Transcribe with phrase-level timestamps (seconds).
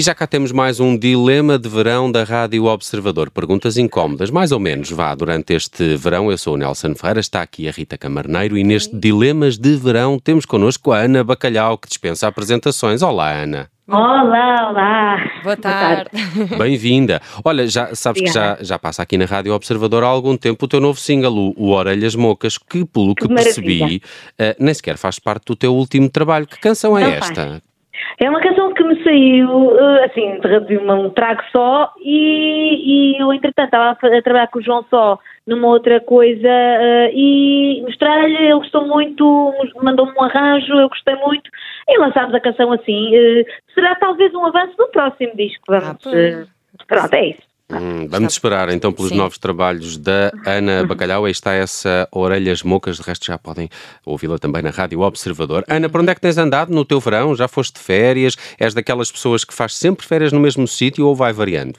[0.00, 3.30] E já cá temos mais um dilema de verão da Rádio Observador.
[3.30, 6.30] Perguntas incómodas, mais ou menos, vá, durante este verão.
[6.30, 10.18] Eu sou o Nelson Ferreira, está aqui a Rita Camarneiro e neste Dilemas de Verão
[10.18, 13.02] temos connosco a Ana Bacalhau, que dispensa apresentações.
[13.02, 13.68] Olá, Ana.
[13.86, 15.30] Olá, olá.
[15.42, 16.08] Boa tarde.
[16.56, 17.20] Bem-vinda.
[17.44, 20.68] Olha, já sabes que já, já passa aqui na Rádio Observador há algum tempo o
[20.68, 24.00] teu novo single, o, o Orelhas Mocas, que pelo que, Que percebi,
[24.38, 26.46] eh, nem sequer faz parte do teu último trabalho.
[26.46, 27.34] Que canção é Não esta?
[27.34, 27.69] faz.
[28.18, 33.32] É uma canção que me saiu, eh, assim, de um trago só e, e eu,
[33.32, 38.54] entretanto, estava a trabalhar com o João só numa outra coisa eh, e mostrei-lhe, ele
[38.54, 41.50] gostou muito, mandou-me um arranjo, eu gostei muito
[41.88, 43.14] e lançámos a canção assim.
[43.14, 43.44] eh,
[43.74, 46.06] será talvez um avanço do próximo disco, vamos.
[46.06, 47.49] Ah, pronto, é isso.
[47.70, 49.16] Hum, vamos esperar então pelos Sim.
[49.16, 51.24] novos trabalhos da Ana Bacalhau.
[51.24, 53.68] Aí está essa Orelhas Mocas, de resto já podem
[54.04, 55.64] ouvi-la também na Rádio Observador.
[55.68, 57.34] Ana, para onde é que tens andado no teu verão?
[57.36, 58.36] Já foste de férias?
[58.58, 61.78] És daquelas pessoas que faz sempre férias no mesmo sítio ou vai variando?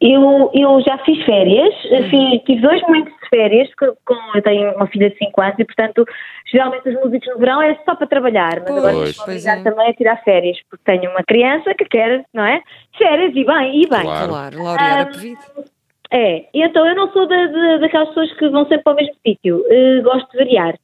[0.00, 1.74] Eu, eu já fiz férias,
[2.10, 5.58] fiz, tive dois momentos de férias, com, com- eu tenho uma filha de 5 anos
[5.58, 6.04] e, portanto,
[6.50, 9.08] geralmente os músicos no verão é só para trabalhar, mas agora Pois.
[9.10, 9.62] estou a Pois é.
[9.62, 12.60] também a tirar férias, porque tenho uma criança que quer, não é?
[12.96, 14.00] Férias e bem, e bem.
[14.02, 14.28] Claro.
[14.28, 15.40] Claro, laureada Ah, pedido.
[16.12, 18.96] É, e então eu não sou da, da- daquelas pessoas que vão sempre para o
[18.96, 20.74] mesmo sítio, eh, gosto de variar.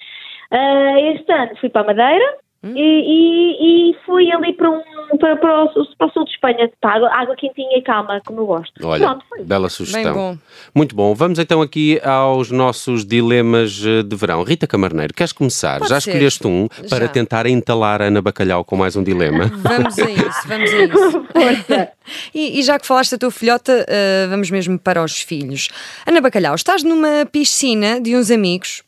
[0.51, 2.73] Ah, este ano fui para a Madeira Hum.
[2.77, 4.81] e, e- e fui ali para, um,
[5.19, 8.41] para, para, o, para o sul de Espanha, para água, água quentinha e calma, como
[8.41, 8.73] eu gosto.
[8.87, 9.43] Olha, Pronto, foi.
[9.43, 10.15] bela Bem sugestão.
[10.15, 10.39] bom.
[10.75, 11.13] Muito bom.
[11.15, 14.45] Vamos então aqui aos nossos dilemas eh, de verão.
[14.45, 15.79] Rita Camarneiro, queres começar?
[15.81, 16.11] Pode já ser.
[16.11, 17.09] escolheste um para Já.
[17.09, 19.47] tentar entalar a Ana Bacalhau com mais um dilema?
[19.63, 21.27] Vamos a isso, vamos a isso.
[21.33, 21.89] Força.
[22.35, 25.69] E, e já que falaste da tua filhota, ah, vamos mesmo para os filhos.
[26.05, 28.83] Ana Bacalhau, estás numa piscina de uns amigos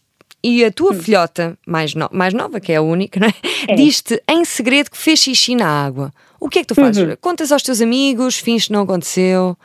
[0.47, 3.33] e a tua filhota, mais, no- mais nova, que é a única, não é?
[3.75, 6.13] diz-te em segredo que fez xixi na água.
[6.39, 7.17] O que é que tu fazes?
[7.21, 9.57] Contas aos teus amigos, fins que não aconteceu?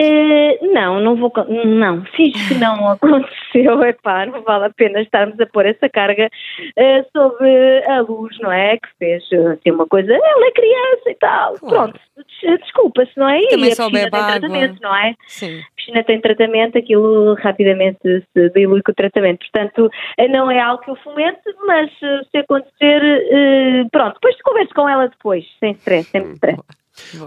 [0.00, 1.30] Eh, não, não vou.
[1.64, 3.82] Não, fiz que não aconteceu.
[3.84, 6.28] Epá, não vale a pena estarmos a pôr essa carga
[6.76, 8.78] eh, sobre a luz, não é?
[8.78, 10.12] Que fez eh, assim, uma coisa.
[10.12, 11.54] Ela é criança e tal.
[11.58, 11.92] Claro.
[11.92, 12.00] Pronto,
[12.42, 13.40] des- desculpa-se, não é?
[13.48, 14.40] Também e a só bebe tem água.
[14.40, 15.14] tratamento, não é?
[15.26, 15.60] Sim.
[15.60, 17.98] A piscina tem tratamento, aquilo rapidamente
[18.32, 19.40] se dilui com o tratamento.
[19.52, 19.90] Portanto,
[20.30, 21.90] não é algo que eu fomente, mas
[22.30, 26.62] se acontecer, eh, pronto, depois converso com ela depois, sem stress, sem stress.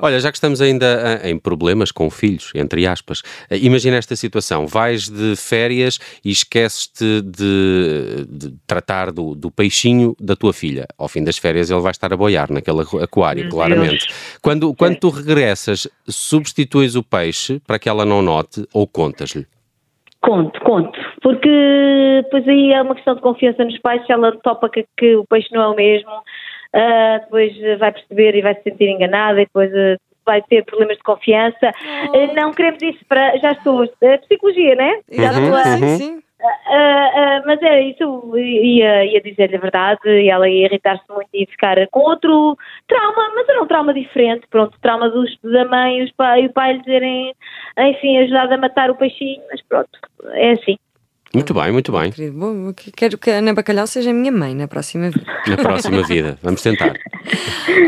[0.02, 4.16] Olha, já que estamos ainda ah, em problemas com filhos, entre aspas, ah, imagina esta
[4.16, 10.86] situação: vais de férias e esqueces-te de, de tratar do, do peixinho da tua filha.
[10.98, 14.08] Ao fim das férias, ele vai estar a boiar naquele aqu- aquário, Meu claramente.
[14.42, 19.46] Quando, quando tu regressas, substituis o peixe para que ela não note ou contas-lhe?
[20.22, 21.00] Conto, conto.
[21.22, 21.50] Porque
[22.24, 25.26] depois aí é uma questão de confiança nos pais, se ela topa que, que o
[25.26, 26.10] peixe não é o mesmo,
[26.76, 30.64] ah, depois eh, vai perceber e vai se sentir enganada e depois eh, vai ter
[30.66, 31.74] problemas de confiança.
[32.14, 33.38] Eh, não queremos isso para.
[33.38, 33.88] Já estou.
[34.02, 35.00] eh, psicologia, né?
[35.12, 35.64] Já Uhum, estou a-.
[35.64, 36.22] Sim, sim.
[36.68, 41.04] ah, ah, mas é isso, eu ia, ia dizer-lhe a verdade e ela ia irritar-se
[41.10, 45.66] muito e ficar com outro trauma, mas era um trauma diferente, pronto, trauma dos, da
[45.66, 47.34] mãe os pai, e o pai lhe dizerem,
[47.80, 49.90] enfim, ajudar a matar o peixinho, mas pronto,
[50.34, 50.78] é assim.
[51.36, 52.12] Muito bem, muito bem.
[52.12, 55.24] Querido, bom, quero que a Ana Bacalhau seja a minha mãe na próxima vez.
[55.48, 56.94] Na próxima vida, vamos tentar.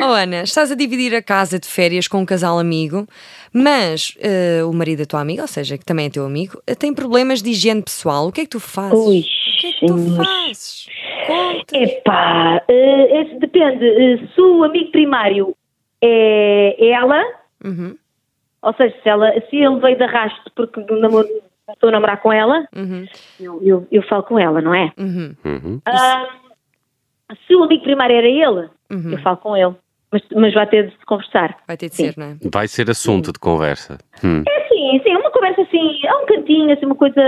[0.01, 3.07] Oh Ana, estás a dividir a casa de férias com um casal amigo,
[3.53, 6.73] mas eh, o marido da tua amiga, ou seja, que também é teu amigo, eh,
[6.73, 8.27] tem problemas de higiene pessoal.
[8.27, 8.97] O que é que tu fazes?
[8.97, 10.87] Ui, o que é que tu fazes?
[11.27, 11.77] Conta.
[11.77, 15.55] Epá, esse depende, eh, se o amigo primário
[16.03, 17.23] é ela,
[17.63, 17.95] Uhum,
[18.61, 21.27] ou seja, se, ela, se ele veio de arrasto porque namoro-
[21.73, 23.05] estou a namorar com ela, uhum,
[23.39, 24.91] eu, eu, eu falo com ela, não é?
[24.97, 25.81] uhum, Uhum.
[25.85, 26.27] Ah,
[27.45, 29.11] se o amigo primário era ele, uhum.
[29.11, 29.75] eu falo com ele.
[30.09, 31.57] Mas, mas vai ter de se conversar.
[31.67, 32.11] Vai ter de Sim.
[32.11, 32.37] ser, não é?
[32.49, 33.97] Vai ser assunto de conversa.
[34.23, 34.41] Hum.
[34.47, 37.21] É assim, sim, uma conversa assim, a um cantinho, assim, uma coisa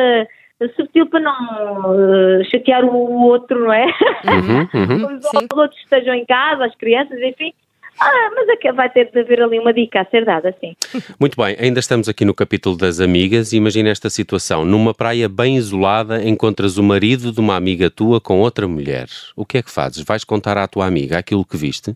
[0.76, 3.86] subtil para não eh, chatear o outro, não é?
[3.86, 5.18] Uhum, uhum.
[5.18, 5.48] Os Sim.
[5.54, 7.54] outros estejam em casa, as crianças, enfim.
[8.00, 10.76] Ah, mas é vai ter de haver ali uma dica a ser dada, assim.
[11.20, 13.52] Muito bem, ainda estamos aqui no capítulo das amigas.
[13.52, 18.40] Imagina esta situação: numa praia bem isolada, encontras o marido de uma amiga tua com
[18.40, 19.08] outra mulher.
[19.36, 20.04] O que é que fazes?
[20.04, 21.96] Vais contar à tua amiga aquilo que viste?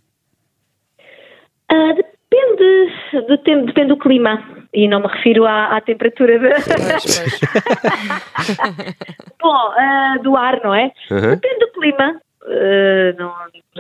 [1.70, 4.44] Ah, depende, depende do clima.
[4.74, 7.30] E não me refiro à, à temperatura pois.
[9.40, 10.92] Bom, ah, do ar, não é?
[11.12, 11.36] Uhum.
[11.36, 12.20] Depende do clima.
[12.46, 13.34] Ah, não,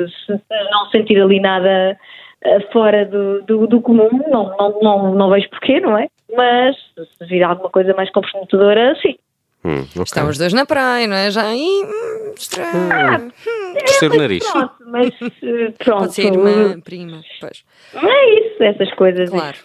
[0.08, 1.98] se não sentir ali nada
[2.46, 6.08] ah, fora do, do, do comum, não, não, não, não vejo porquê, não é?
[6.36, 9.16] Mas se vir alguma coisa mais comprometedora, sim.
[9.66, 10.04] Hum, ok.
[10.04, 11.32] Estão os dois na praia, não é?
[11.32, 13.32] Já aí, hum, estranho.
[13.86, 14.52] torcer o nariz.
[14.52, 16.00] Pronto, mas eh, pronto.
[16.00, 17.64] Pode ser irmã, prima, pois.
[17.94, 19.30] É isso, essas coisas.
[19.30, 19.58] Claro.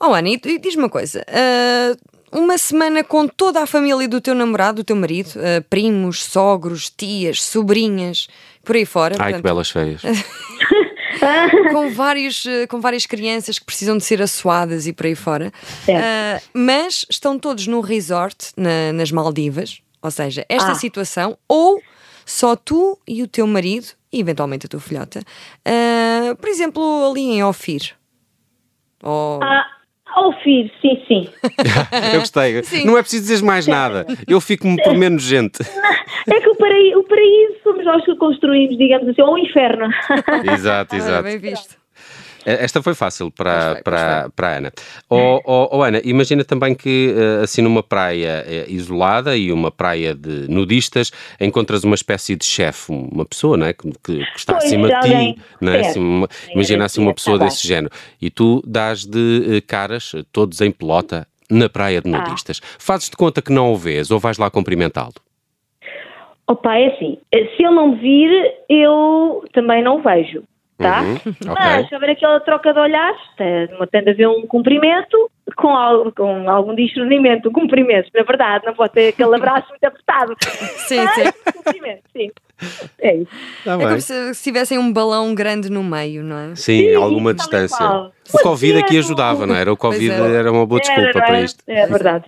[0.00, 0.28] Oh, Ana,
[0.60, 1.24] diz-me uma coisa.
[1.28, 1.94] ah,
[2.32, 6.90] uma semana com toda a família do teu namorado, do teu marido, ah, primos, sogros,
[6.90, 8.28] tias, sobrinhas,
[8.64, 9.14] por aí fora.
[9.14, 10.02] Ai, que portanto, belas feias.
[11.72, 15.52] com, vários, eh, com várias crianças que precisam de ser assoadas e por aí fora.
[15.84, 16.04] Certo.
[16.04, 20.74] Ah, mas estão todos num resort na- nas Maldivas, ou seja, esta Ah.
[20.74, 21.80] situação, ou
[22.24, 25.22] só tu e o teu marido, e eventualmente a tua filhota,
[25.64, 27.94] ah, por exemplo, ali em Ofir.
[29.02, 29.40] Ou...
[29.42, 29.66] Ah,
[30.14, 31.28] ao filho, sim, sim.
[32.12, 32.62] Eu gostei.
[32.62, 32.84] Sim.
[32.84, 34.06] Não é preciso dizer mais nada.
[34.26, 35.58] Eu fico-me por menos gente.
[36.30, 39.38] É que o paraíso, o paraíso somos nós que o construímos, digamos assim, ou o
[39.38, 39.88] inferno.
[40.52, 41.22] Exato, exato.
[41.22, 41.76] bem visto.
[42.44, 44.72] Esta foi fácil para, foi, para, para a Ana.
[45.10, 49.70] Oh, oh, oh, Ana, imagina também que eh, assim numa praia eh, isolada e uma
[49.70, 53.72] praia de nudistas encontras uma espécie de chefe, uma pessoa não é?
[53.72, 55.42] que, que está Pois, acima de ti.
[55.60, 55.82] Não é?
[55.82, 55.90] Certo.
[55.90, 57.92] Assim, uma- imagina assim uma pessoa desse género.
[58.20, 62.02] E tu dás de eh, caras, todos em pelota, na praia Ah.
[62.02, 62.60] de nudistas.
[62.78, 65.14] Fazes de conta que não o vês ou vais lá cumprimentá-lo?
[66.46, 68.30] Opa, é assim, se ele não me vir,
[68.70, 70.42] eu também não o vejo,
[70.78, 71.02] tá?
[71.02, 71.18] Uhum,
[71.54, 71.88] Mas ok.
[71.88, 76.48] se houver aquela troca de olhares, tem tem de haver um cumprimento com, al- com
[76.48, 78.08] algum discernimento, um cumprimento.
[78.14, 80.34] Na verdade, não pode ter aquele abraço muito apertado.
[80.76, 81.24] Sim, sim.
[81.44, 82.30] Mas, cumprimento, sim.
[83.00, 83.30] É isso.
[83.64, 83.86] Tá É bem.
[83.88, 86.56] como se, se tivessem um balão grande no meio, não é?
[86.56, 87.86] Sim, alguma tal e distância.
[88.34, 89.72] O Covid aqui Sim, ajudava, não era?
[89.72, 90.34] O Covid é.
[90.34, 91.42] era uma boa desculpa Era, para é?
[91.44, 91.62] isto.
[91.68, 92.24] É verdade.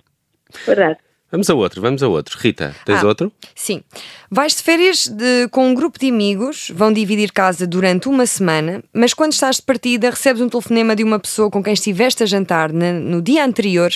[0.65, 0.97] Verdade.
[1.31, 2.37] Vamos a outro, vamos a outro.
[2.37, 3.07] Rita, tens Ah.
[3.07, 3.31] outro?
[3.55, 3.81] Sim.
[4.29, 8.83] Vais de férias de- com um grupo de amigos, vão dividir casa durante uma semana,
[8.93, 12.25] mas quando estás de partida recebes um telefonema de uma pessoa com quem estiveste a
[12.25, 13.89] jantar na- no dia anterior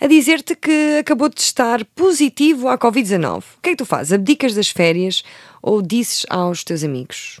[0.00, 3.38] a dizer-te que acabou de testar positivo à Covid-19.
[3.58, 4.12] O que é que tu fazes?
[4.12, 5.24] Abdicas das férias
[5.60, 7.40] ou dizes aos teus amigos?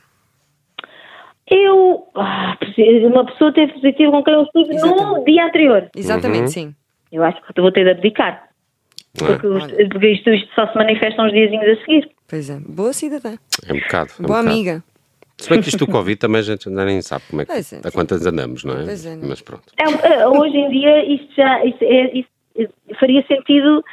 [1.50, 2.58] Eu, ah,
[3.06, 5.88] uma pessoa teve positivo com quem eu estive no dia anterior.
[5.96, 6.48] Exatamente, Uhum.
[6.48, 6.74] sim.
[7.10, 8.47] Eu acho que vou ter de abdicar.
[9.14, 9.24] É?
[9.24, 12.10] Porque, os- porque isto, isto só se manifesta uns diazinhos a seguir.
[12.28, 12.58] Pois é.
[12.60, 13.36] Boa cidadã.
[13.66, 14.10] É um bocado.
[14.18, 14.48] é um Boa bocado.
[14.54, 14.84] amiga.
[15.38, 17.52] Se bem que isto do Covid também a gente ainda nem sabe como é que,
[17.52, 17.56] é.
[17.84, 18.84] a quantas andamos, não é?
[18.84, 19.28] Pois é, não é?
[19.28, 19.62] Mas pronto.
[19.78, 19.84] É,
[20.14, 22.30] é, hoje em dia isto já isto é- isto,
[22.98, 23.84] faria sentido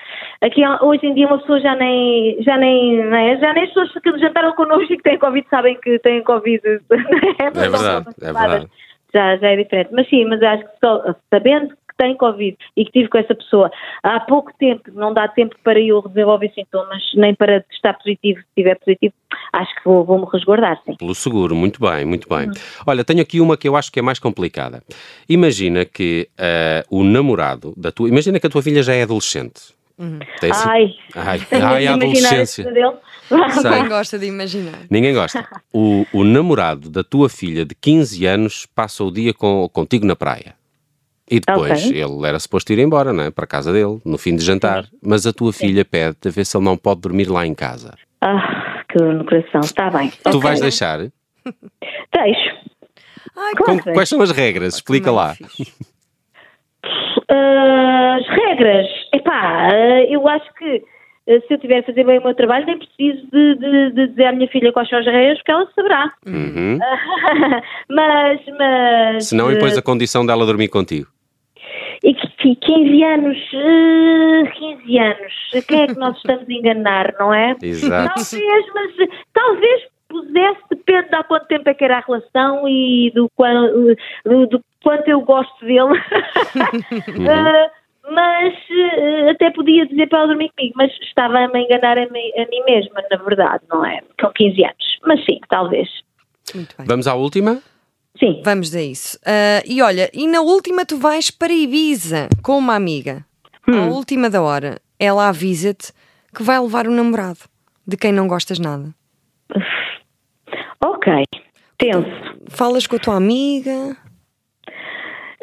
[0.42, 3.38] aqui hoje em dia uma pessoa já nem já nem não é?
[3.38, 6.62] já nem as pessoas que jantaram connosco e que têm Covid sabem que têm Covid
[7.40, 8.68] É verdade, é verdade.
[9.14, 12.92] já, já é diferente mas sim, mas acho que só sabendo tem Covid e que
[12.92, 13.72] tive com essa pessoa
[14.04, 18.46] há pouco tempo, não dá tempo para eu desenvolver sintomas, nem para testar positivo se
[18.50, 19.14] estiver positivo,
[19.54, 20.96] acho que vou- vou-me resguardar, sim.
[20.96, 22.38] Pelo seguro, muito bem, muito Uhum.
[22.38, 22.52] bem.
[22.86, 24.84] Olha, tenho aqui uma que eu acho que é mais complicada.
[25.30, 28.08] Imagina que eh, o namorado da tua.
[28.10, 29.74] Imagina que a tua filha já é adolescente.
[30.42, 32.66] Tem assim- Ai, Ai, ai, a adolescência.
[33.62, 34.82] Quem gosta de imaginar?
[34.90, 35.48] Ninguém gosta.
[35.74, 40.16] O, o namorado da tua filha de 15 anos passa o dia com, contigo na
[40.16, 40.54] praia.
[41.30, 41.98] E depois Ok.
[42.02, 43.32] ele era suposto ir embora, não é?
[43.32, 44.86] Para a casa dele, no fim de jantar.
[45.04, 47.96] Mas a tua filha pede a ver se ele não pode dormir lá em casa.
[48.22, 50.10] Ah, que dor no coração, está bem.
[50.10, 50.40] Tu Ok.
[50.42, 51.00] vais deixar?
[51.00, 52.56] Deixo.
[53.38, 54.76] Ai, Claro Com- quais são as regras?
[54.76, 55.36] Explica lá.
[57.30, 60.84] Ah, as regras, epá, ah, eu acho que
[61.28, 64.08] ah, se eu tiver a fazer bem o meu trabalho, nem preciso de, de- de
[64.10, 66.14] dizer à minha filha quais são as regras, porque ela saberá.
[66.28, 66.78] Uhum.
[67.90, 69.26] mas, mas.
[69.28, 71.08] Se não, impões a condição dela dormir contigo.
[72.46, 75.34] E que sim, 15 anos, ah, 15 anos,
[75.68, 77.56] quem é que nós estamos a enganar, não é?
[77.62, 78.14] Exato.
[78.14, 83.12] Talvez, mas talvez pusesse, depende de há quanto tempo é que era a relação e
[83.16, 83.30] do,
[84.26, 86.00] do, do quanto eu gosto dele.
[87.28, 87.72] Ah,
[88.12, 92.08] mas eh, até podia dizer para ela dormir comigo, mas estava a me enganar a
[92.08, 94.02] mim, a mim mesma, na verdade, não é?
[94.22, 95.00] Com 15 anos.
[95.04, 95.90] Mas sim, talvez.
[96.54, 96.86] Muito bem.
[96.86, 97.60] Vamos à última?
[98.20, 98.42] Sim.
[98.44, 99.20] Vamos a isso.
[99.26, 103.26] Ah, e olha, e na última tu vais para Ibiza com uma amiga.
[103.68, 105.92] À última da hora, ela avisa-te
[106.36, 107.40] que vai levar o namorado,
[107.88, 108.94] de quem não gostas nada.
[110.84, 111.24] Ok.
[111.78, 112.10] Tenso.
[112.50, 113.98] Falas com a tua amiga.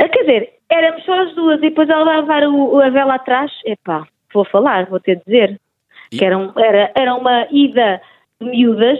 [0.00, 3.14] Ah, Quer dizer, éramos só as duas e depois ela vai levar o- a vela
[3.16, 3.50] atrás.
[3.66, 5.60] Epá, vou falar, vou ter de dizer.
[6.10, 8.00] E- Que era, um- era, era uma ida
[8.40, 8.98] de miúdas,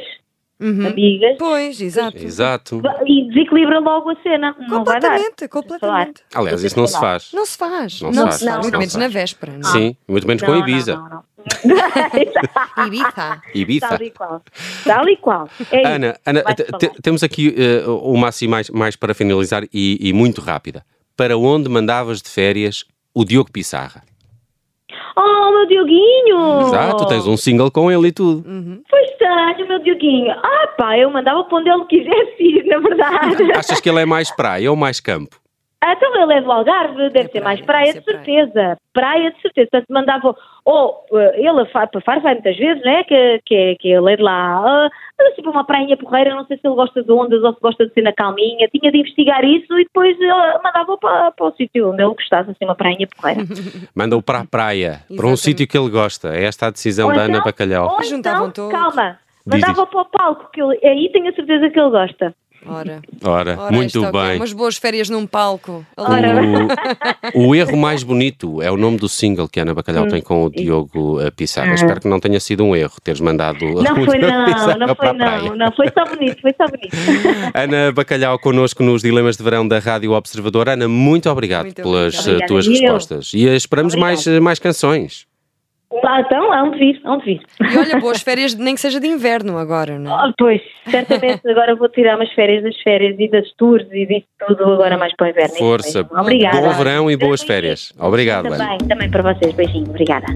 [0.62, 0.86] Uhum.
[0.86, 2.16] amigas, Pois, exato.
[2.18, 2.80] Exato.
[3.06, 4.54] e desequilibra logo a cena.
[4.68, 5.10] Não vai dar.
[5.10, 6.22] Completamente, completamente.
[6.34, 7.30] Aliás, isso não se faz.
[7.32, 8.00] Não se faz.
[8.00, 9.02] Não Não, se faz, não Muito menos faz.
[9.04, 9.52] na véspera.
[9.52, 9.70] Não.
[9.72, 10.94] Sim, muito menos com Ibiza.
[10.96, 11.32] Não, não, não.
[12.86, 13.42] Ibiza.
[13.54, 13.88] Ibiza.
[13.88, 14.42] Tal e qual.
[14.84, 15.48] Tal e qual.
[15.70, 15.86] É.
[15.86, 16.42] Ana, Ana
[17.02, 20.84] temos aqui eh, uma assim mais, mais para finalizar e, e muito rápida.
[21.16, 24.02] Para onde mandavas de férias o Diogo Pissarra?
[25.16, 26.68] Oh, meu Dioguinho!
[26.68, 28.42] Exato, tens um single com ele e tudo.
[28.88, 30.32] Pois tem, tenho, meu Dioguinho.
[30.32, 33.52] Ah, pá, eu mandava para onde ele quisesse ir, na verdade.
[33.56, 35.41] Achas que ele é mais praia ou mais campo?
[35.84, 38.76] Então ele é do Algarve, deve ser mais praia, de certeza.
[38.92, 39.32] Praia.
[39.32, 39.68] de certeza.
[39.70, 40.36] Portanto, mandava.
[40.64, 43.02] Ou eh, ele para Faro vai muitas vezes, né?
[43.02, 44.86] Que, que, que ele é de lá.
[44.86, 44.90] Uh,
[45.32, 47.84] assim, para uma prainha porreira, não sei se ele gosta de ondas ou se gosta
[47.84, 48.68] de ser na calminha.
[48.68, 52.50] Tinha de investigar isso e depois uh, mandava para, para o sítio onde ele gostasse,
[52.50, 53.42] assim, uma prainha porreira.
[53.92, 56.36] Manda-o para a praia, para um sítio que ele gosta.
[56.36, 57.96] É esta a decisão ou da então, Ana Bacalhau.
[57.96, 61.90] Ou então, calma, mandava para o palco, que ele, aí tenho a certeza que ele
[61.90, 62.32] gosta.
[62.66, 64.36] Ora, Ora, Ora muito bem.
[64.36, 65.84] Umas boas férias num palco.
[67.34, 70.08] O, o, erro mais bonito é o nome do single que a Ana Bacalhau hum,
[70.08, 71.74] tem com o Diogo eh, Pissarra.
[71.74, 74.46] Espero que não tenha sido um erro teres mandado Não foi não,
[74.78, 76.96] não foi não, não, foi só bonito, foi só bonito.
[77.54, 80.68] Ana Bacalhau connosco nos Dilemas de Verão da Rádio Observador.
[80.68, 82.44] Ana, muito obrigado muito pelas obrigada.
[82.44, 85.31] Eh, tuas respostas e esperamos mais, eh, mais canções.
[86.04, 87.40] Ah, então, há onde vir, há onde vir.
[87.60, 90.28] E olha, boas férias, nem que seja de inverno agora, não é?
[90.28, 94.26] Oh, pois, certamente agora vou tirar umas férias das férias e das tours e disso
[94.46, 95.54] tudo agora mais para o inverno.
[95.56, 96.60] Força, Obrigada.
[96.60, 97.92] bom verão e boas férias.
[97.98, 100.26] Obrigado, Também, também para vocês, beijinho, obrigada.